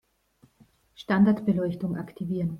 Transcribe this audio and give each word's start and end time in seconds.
Standardbeleuchtung 1.03 1.95
aktivieren 1.95 2.49